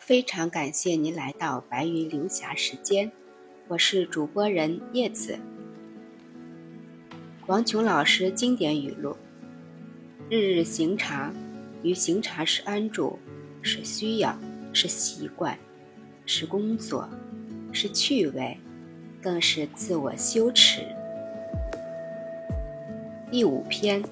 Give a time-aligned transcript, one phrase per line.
[0.00, 3.12] 非常感谢您来到白云流霞时间，
[3.68, 5.38] 我是主播人叶子。
[7.46, 9.14] 王琼老师经典语录：
[10.30, 11.30] 日日行茶，
[11.82, 13.18] 于行茶是安住，
[13.60, 14.36] 是需要，
[14.72, 15.56] 是习惯，
[16.24, 17.06] 是工作，
[17.70, 18.56] 是趣味，
[19.20, 20.80] 更是自我羞耻。
[23.30, 24.02] 第五篇，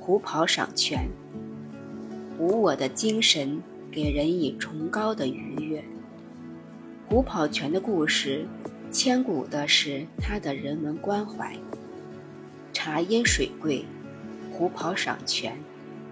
[0.00, 1.08] 虎跑赏泉。
[2.40, 5.82] 无我的精神给人以崇高的愉悦。
[7.06, 8.46] 虎跑泉的故事，
[8.90, 11.56] 千古的是它的人文关怀。
[12.72, 13.84] 茶因水贵，
[14.52, 15.58] 虎跑赏泉，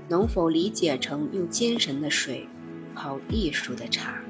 [0.08, 2.48] 能否理解成用精神的水
[2.94, 4.20] 泡艺术的茶？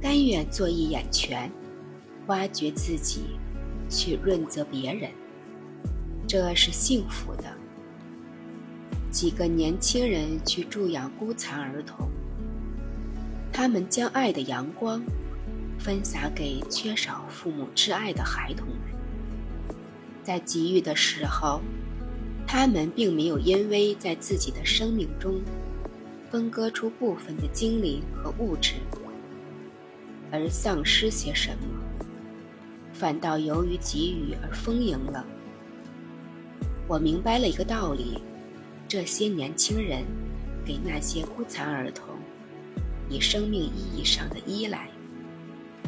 [0.00, 1.50] 甘愿做一眼泉，
[2.26, 3.22] 挖掘自己，
[3.88, 5.10] 去润泽别人，
[6.26, 7.44] 这是幸福的。
[9.10, 12.08] 几个年轻人去助养孤残儿童，
[13.50, 15.02] 他们将爱的阳光
[15.78, 18.76] 分洒给缺少父母挚爱的孩童们。
[20.22, 21.62] 在给予的时候，
[22.46, 25.40] 他们并没有因为在自己的生命中
[26.30, 28.74] 分割出部分的精力和物质
[30.30, 32.06] 而丧失些什么，
[32.92, 35.24] 反倒由于给予而丰盈了。
[36.86, 38.22] 我明白了一个道理。
[38.88, 40.02] 这些年轻人
[40.64, 42.06] 给那些孤残儿童
[43.10, 44.88] 以生命意义上的依赖，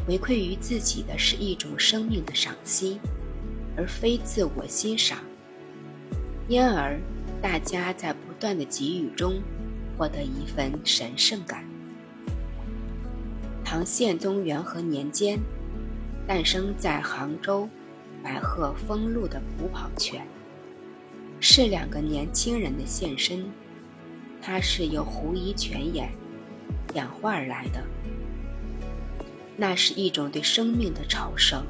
[0.06, 3.00] 回馈于自己的是一种生命的赏析，
[3.74, 5.18] 而非自我欣赏。
[6.46, 7.00] 因而，
[7.40, 9.40] 大家在不断的给予中
[9.96, 11.64] 获得一份神圣感。
[13.64, 15.38] 唐宪宗元和年间，
[16.26, 17.66] 诞生在杭州
[18.22, 20.26] 白鹤峰路的虎跑泉。
[21.40, 23.50] 是两个年轻人的现身，
[24.42, 26.12] 它是由狐疑泉眼
[26.94, 27.82] 演化而来的。
[29.56, 31.64] 那是一种对生命的朝圣，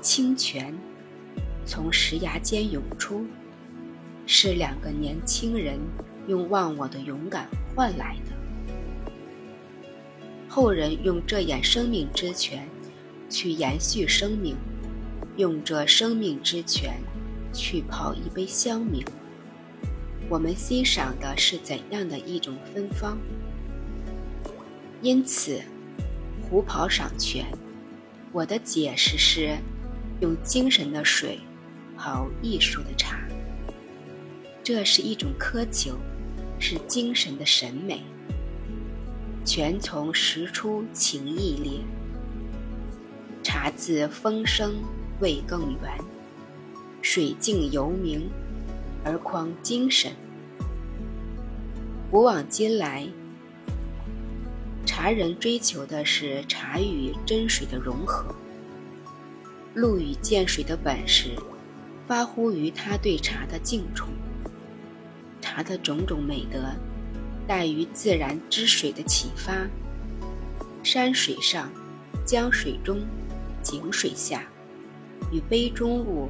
[0.00, 0.74] 清泉
[1.64, 3.26] 从石崖间涌出，
[4.26, 5.78] 是两个年轻人
[6.26, 8.32] 用忘我的勇敢换来的。
[10.48, 12.66] 后人用这眼生命之泉
[13.28, 14.56] 去延续生命，
[15.36, 16.94] 用这生命之泉。
[17.52, 19.04] 去泡一杯香茗，
[20.28, 23.18] 我们欣赏的是怎样的一种芬芳？
[25.02, 25.60] 因此，
[26.42, 27.46] 虎跑赏泉，
[28.32, 29.56] 我的解释是：
[30.20, 31.38] 用精神的水
[31.96, 33.18] 泡艺术的茶。
[34.62, 35.96] 这是一种苛求，
[36.58, 38.02] 是精神的审美。
[39.44, 41.80] 泉从石出情意烈，
[43.44, 44.74] 茶自风生
[45.20, 46.15] 味更圆。
[47.08, 48.28] 水静犹明，
[49.04, 50.10] 而况精神。
[52.10, 53.06] 古往今来，
[54.84, 58.34] 茶人追求的是茶与真水的融合。
[59.72, 61.30] 陆羽见水的本事，
[62.08, 64.08] 发乎于他对茶的敬崇。
[65.40, 66.58] 茶的种种美德，
[67.46, 69.68] 带于自然之水的启发。
[70.82, 71.70] 山水上，
[72.26, 73.00] 江水中，
[73.62, 74.42] 井水下，
[75.30, 76.28] 与杯中物。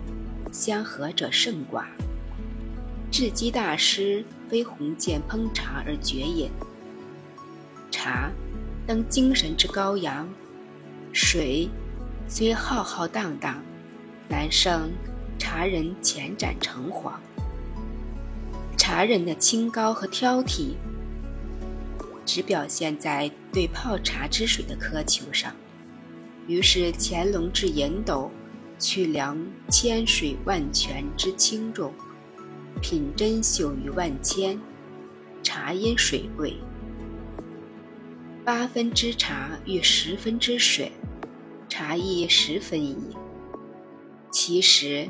[0.52, 1.84] 相合者甚寡。
[3.10, 6.50] 智积大师非鸿渐烹茶而绝也。
[7.90, 8.30] 茶，
[8.86, 10.26] 登精神之高阳；
[11.12, 11.68] 水，
[12.28, 13.62] 虽浩浩荡荡，
[14.28, 14.90] 难胜
[15.38, 17.18] 茶人浅盏橙黄。
[18.76, 20.74] 茶人的清高和挑剔，
[22.24, 25.54] 只表现在对泡茶之水的苛求上。
[26.46, 28.30] 于是乾隆制银斗。
[28.78, 29.38] 去量
[29.68, 31.92] 千水万泉之轻重，
[32.80, 34.58] 品珍秀于万千。
[35.42, 36.54] 茶因水贵，
[38.44, 40.90] 八分之茶遇十分之水，
[41.68, 42.96] 茶亦十分矣。
[44.32, 45.08] 其实，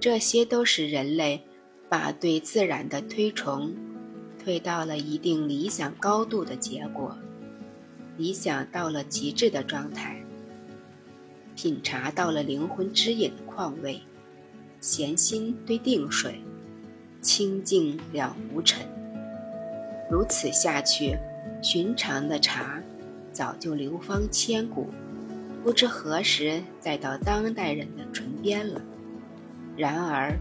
[0.00, 1.40] 这些都是人类
[1.88, 3.76] 把对自然的推崇
[4.42, 7.16] 推到了一定理想高度的结果，
[8.16, 10.25] 理想到了极致的状态。
[11.56, 14.02] 品茶到了灵魂之饮的况味，
[14.78, 16.42] 闲心对定水，
[17.22, 18.86] 清净了无尘。
[20.10, 21.16] 如此下去，
[21.62, 22.82] 寻常的茶
[23.32, 24.88] 早就流芳千古，
[25.64, 28.82] 不知何时再到当代人的唇边了。
[29.78, 30.38] 然而，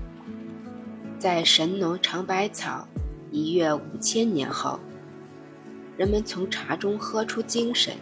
[1.18, 2.86] 在神农尝百草
[3.32, 4.82] 一跃五千年后，
[5.96, 7.94] 人们从茶中喝出精神，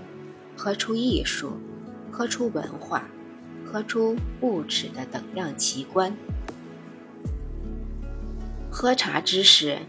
[0.57, 1.51] 喝出艺术。
[2.15, 3.09] 喝出文化，
[3.65, 6.15] 喝出物质的等量奇观。
[8.69, 9.79] 喝茶之时，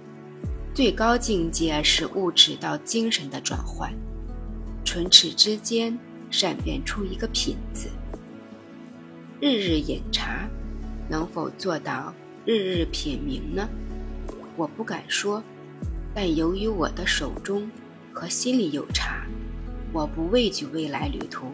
[0.72, 3.92] 最高境界是物质到精神的转换，
[4.86, 5.98] 唇齿之间
[6.30, 7.90] 善变出一个品字。
[9.38, 10.48] 日日饮茶，
[11.10, 12.14] 能否做到
[12.46, 13.68] 日日品茗呢？
[14.56, 15.44] 我不敢说，
[16.14, 17.70] 但由于我的手中
[18.14, 19.26] 和心里有茶，
[19.92, 21.48] 我不畏惧未来旅途。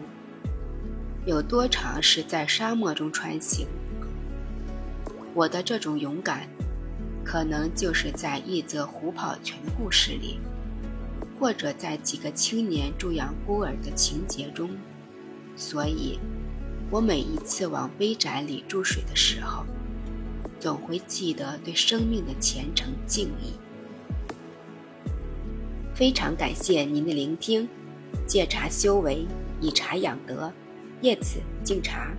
[1.25, 3.67] 有多长是在沙漠中穿行？
[5.33, 6.47] 我的这种勇敢。
[7.23, 10.39] 可能就是在一则虎跑泉故事里，
[11.39, 14.71] 或者在几个青年助养孤儿的情节中，
[15.55, 16.19] 所以，
[16.89, 19.63] 我每一次往杯盏里注水的时候，
[20.59, 23.53] 总会记得对生命的虔诚敬意。
[25.93, 27.69] 非常感谢您的聆听，
[28.25, 29.27] 借茶修为，
[29.61, 30.51] 以茶养德，
[31.01, 32.11] 叶子警察。